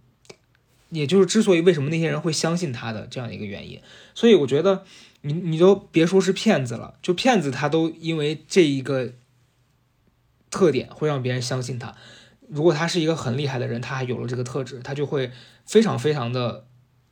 [0.90, 3.81] 也就是之所以为什么那些人会相信他的这样一个原因。
[4.14, 4.85] 所以我觉得
[5.21, 9.12] 你你都别说是骗子了，就骗子他都因为这一个
[10.51, 11.94] 特点会让别人相信他。
[12.49, 15.31] 如果他是一个很厉害的人，他还有了这个特质，他就会
[15.67, 16.65] 非常非常的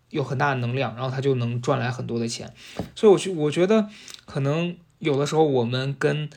[0.08, 2.52] 有很大的能量，然后他就能赚来很多的钱。
[2.94, 3.88] 所以，我去，我觉得
[4.24, 6.30] 可能有的时候我们跟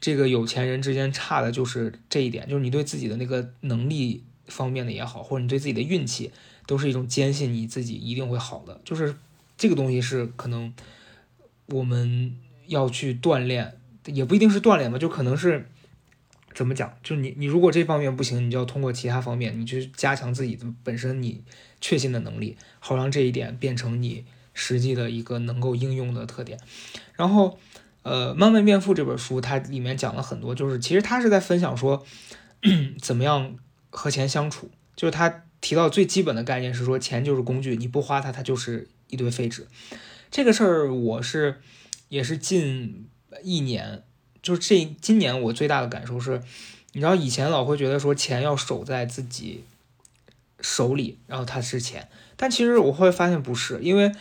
[0.00, 6.30] 这个有钱人之间差的就是这一点，就是你对自己的那个能力方面的也好，或者你对自己的运气，
[6.66, 8.80] 都是一种坚信你自己一定会好的。
[8.84, 9.16] 就是
[9.56, 10.72] 这个东西是可能
[11.66, 12.36] 我们
[12.68, 15.68] 要去锻炼，也不一定是锻炼吧，就可能是。
[16.54, 16.96] 怎么讲？
[17.02, 21.42] 就你，你如果这方面不行，你就要通过其他方面，你去加强自己的本身你
[21.80, 26.60] 确信的能力，好让这一点变成你实际的一个能够应用的特点。
[27.14, 27.58] 然后，
[28.02, 32.06] 呃，《慢慢变富》这本书，它里面讲了很多，就是其实他是在分享说，
[33.02, 33.56] 怎么样
[33.90, 34.70] 和钱相处。
[34.94, 39.66] 就是他提到最基本的概念是说，钱就是工具，你不花它，它就是一堆废纸。
[40.30, 41.60] 这个事儿，我是
[42.08, 43.08] 也是近
[43.42, 44.04] 一年。
[44.44, 46.42] 就是这今年我最大的感受是，
[46.92, 49.64] 你知道以前老会觉得说钱要守在自己
[50.60, 54.12] 手里，然后它是钱，但其实我会发现不是，因为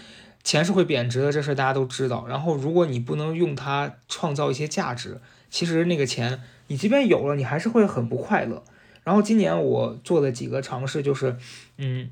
[0.41, 2.25] 钱是会贬值的，这事大家都知道。
[2.25, 8.63] 然后如果你不能用它创造一些价值，其实那个钱你即便有了，你还是会很不快乐。
[9.03, 11.35] 然后今年我做的几个尝试就是，
[11.75, 12.09] 嗯，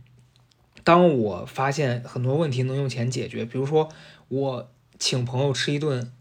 [0.84, 3.88] 当我发现很多问题能用钱解决，比如说
[4.28, 4.70] 我
[5.00, 6.12] 请朋友吃一顿。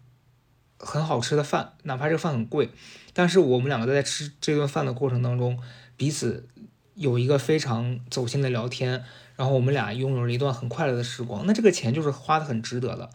[0.82, 2.70] 很好吃的饭，哪怕这个饭很贵，
[3.12, 5.58] 但是我们两个在吃这顿饭的过程当中，
[5.96, 6.48] 彼此
[6.94, 9.04] 有一个非常走心的聊天，
[9.36, 11.44] 然后我们俩拥有了一段很快乐的时光。
[11.46, 13.10] 那这个钱就是花的很值得的，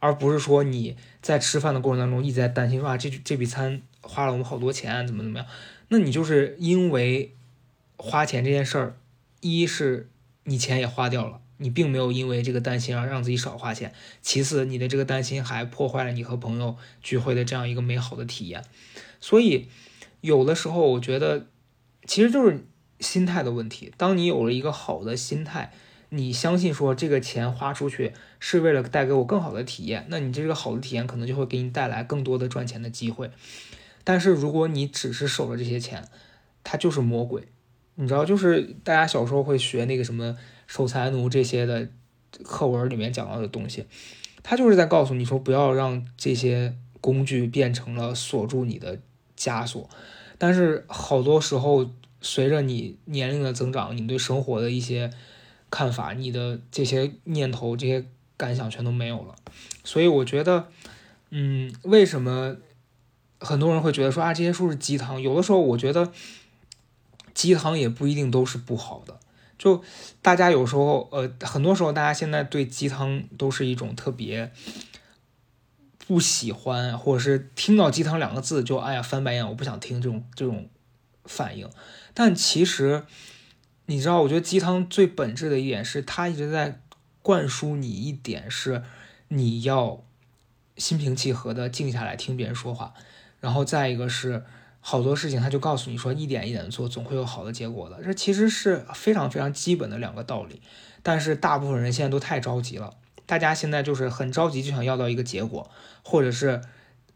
[0.00, 5.46] 而不是说你在吃饭的过程当中一直在担心说啊这这笔餐花了我们好多钱，怎么怎么样？
[5.88, 7.36] 那你就是因为
[7.96, 8.96] 花钱这件事儿，
[9.40, 10.10] 一是
[10.42, 11.40] 你钱也花掉了。
[11.58, 13.92] 你并没有因为这个担心而让自己少花钱。
[14.20, 18.64] 其次，你的这个担心还破坏了你和朋友聚会的这样一个美好的体验。
[19.20, 19.68] 所以，
[20.20, 21.46] 有的时候我觉得，
[22.06, 22.66] 其实就是
[23.00, 23.92] 心态的问题。
[23.96, 25.72] 当你有了一个好的心态，
[26.10, 33.30] 你相信说这个钱花出去是为了带给我更好的体验，那你这个好的体验可能就会给你带来更多的赚钱的机会。
[34.02, 36.08] 但是，如果你只是守着这些钱，
[36.62, 37.44] 它就是魔鬼。
[37.94, 40.36] 你知道，就是大家小时候会学那个什么。
[40.66, 41.88] 守财奴这些的
[42.42, 43.86] 课文里面讲到的东西，
[44.42, 48.98] 他就是在告诉你说，不要让这些工具变成了锁住你的
[49.38, 49.88] 枷锁。
[50.36, 51.88] 但是好多时候，
[52.20, 55.10] 随着你年龄的增长，你对生活的一些
[55.70, 58.04] 看法，你的这些念头、这些
[58.36, 59.36] 感想全都没有了。
[59.84, 60.68] 所以我觉得，
[61.30, 62.56] 嗯，为什么
[63.38, 65.20] 很多人会觉得说啊，这些书是鸡汤？
[65.20, 66.12] 有的时候我觉得，
[67.32, 69.20] 鸡汤也不一定都是不好的。
[69.64, 69.82] 就
[70.20, 74.52] 大家有时候，呃，很多时候，大家现在对鸡汤都是一种特别
[76.06, 80.68] 不喜欢，或者是听到鸡汤两个字就哎呀翻白眼，我不想听这种这种
[81.24, 81.70] 反应。
[82.12, 83.04] 但其实
[83.86, 86.82] 你知道，我觉得鸡汤最本质的一点是，它一直在
[87.22, 88.82] 灌输你一点是
[89.28, 90.04] 你要
[90.76, 92.92] 心平气和的静下来听别人说话，
[93.40, 94.44] 然后再一个是。
[94.86, 98.02] 好多事情，他就告诉你说，一点一点做，总会有好的结果的。
[98.04, 100.60] 这其实是非常非常基本的两个道理。
[101.02, 105.70] 但是大部分人现在都太着急了，大家现在就是很着急，就想要到一个结果，
[106.02, 106.60] 或者是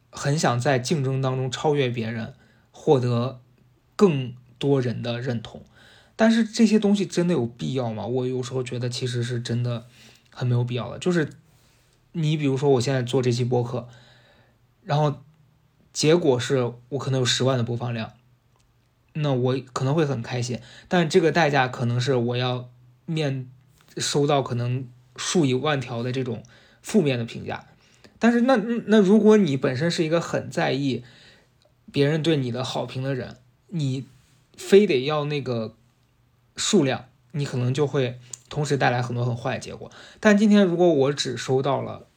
[0.08, 2.32] 很想在竞争当中超越别人，
[2.70, 3.42] 获得
[3.94, 5.62] 更多人的认同。
[6.16, 8.06] 但是这些东西真的有必要吗？
[8.06, 9.84] 我有时候觉得其实是真的
[10.30, 10.98] 很没有必要的。
[10.98, 11.28] 就是
[12.12, 13.86] 你比如说我现在做这期播客，
[14.84, 15.20] 然后
[15.99, 18.12] 结果是我可能有十万的播放量，
[19.14, 22.70] 那我可能会很开心，但这个代价可能是我要
[23.05, 23.51] 面
[23.96, 24.86] 收到可能
[25.16, 26.44] 数以万条的这种
[26.82, 27.66] 负面的评价。
[28.20, 28.55] 但是那
[28.86, 31.03] 那如果你本身是一个很在意
[31.90, 34.07] 别人对你的好评的人，你
[34.57, 35.74] 非得要那个。
[36.61, 38.18] 数量，你可能就会
[38.49, 39.92] 同时带来很多很坏的结果。
[40.18, 42.09] 但今天如果我只收到了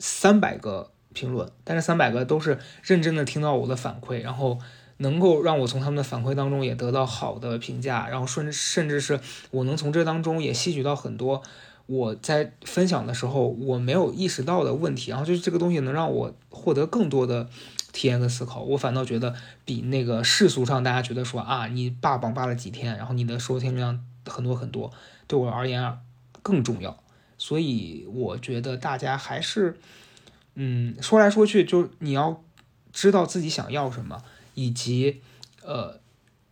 [0.00, 4.58] 三百个评论，但是三百个都是认真的听到我的反馈，然后
[4.98, 11.42] 能够让我从他们的反馈当中也得到好的评价，然后甚甚至是我能从这当中也吸取到很多
[11.86, 17.48] 我在分享的时候我没有意识到的问题，然后就是这个东西能让我获得更多的。
[17.90, 24.92] 体验跟思考，我反倒觉得比那个世俗上大家觉得说啊，你霸榜霸了几天，然后你的收听量很多很多，
[25.26, 25.98] 对我而言
[26.42, 27.02] 更重要。
[27.38, 29.78] 所以我觉得大家还是，
[30.60, 32.42] 嗯，说来说去就是你要
[32.92, 35.20] 知道自己想要什么，以及
[35.62, 36.00] 呃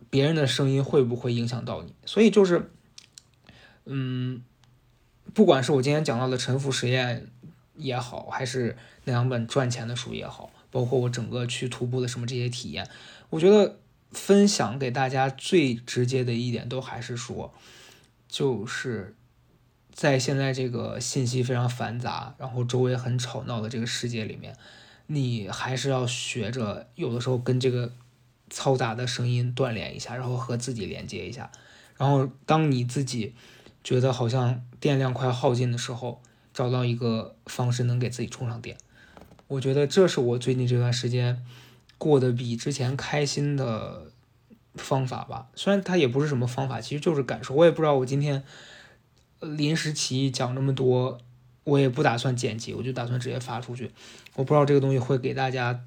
[0.09, 1.93] 别人的声音会不会影响到你。
[2.05, 2.71] 所以就是，
[3.83, 4.41] 嗯，
[5.33, 7.27] 不管是我今天讲到的沉浮实验
[7.75, 10.51] 也好，还是那两本赚钱的书也好。
[10.71, 12.87] 包括我整个去徒步的什么这些体验，
[13.29, 13.77] 我觉得
[14.11, 17.53] 分享给大家最直接的一点，都还是说，
[18.29, 19.15] 就是
[19.97, 24.55] 在现在这个信息非常繁杂，然后周围很吵闹的这个世界里面，
[25.07, 27.91] 你还是要学着有的时候跟这个
[28.51, 31.51] 嘈杂的声音锻炼一下，然后和自己连接一下，
[31.97, 33.33] 然后当你自己
[33.83, 36.21] 觉得好像电量快耗尽的时候，
[36.53, 38.77] 找到一个方式能给自己充上电。
[39.47, 41.43] 我觉得这是我最近这段时间
[41.97, 44.11] 过得比之前开心的
[44.75, 45.47] 方法吧。
[45.55, 47.55] 虽然它也不是什么方法，其实就是感受。
[47.55, 48.43] 我也不知道我今天
[49.39, 51.19] 临时起意讲那么多，
[51.63, 53.91] 我也不打算剪辑，我就打算直接发出去。
[54.35, 55.83] 我不知道这个东西会给大家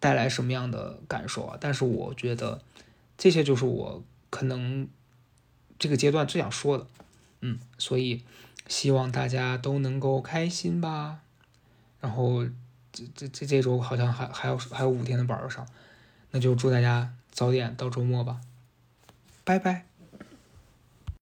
[0.00, 1.56] 带来什么样的感受啊。
[1.60, 2.60] 但是我觉得
[3.16, 4.88] 这些就是我可能
[5.78, 6.86] 这个阶段最想说的。
[7.40, 8.24] 嗯，所以
[8.66, 11.20] 希望大家都能够开心吧。
[12.00, 12.44] 然后，
[12.92, 15.66] 这这这这周好像还还有还有五天的班要上，
[16.30, 18.40] 那就祝大家早点到周末吧，
[19.44, 19.86] 拜拜。